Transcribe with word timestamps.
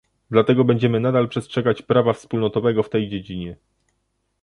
Dlatego 0.31 0.63
będziemy 0.63 0.99
nadal 0.99 1.29
przestrzegać 1.29 1.81
prawa 1.81 2.13
wspólnotowego 2.13 2.83
w 2.83 2.89
tej 2.89 3.09
dziedzinie 3.09 3.55